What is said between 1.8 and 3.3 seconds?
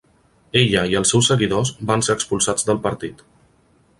van ser expulsats del partit.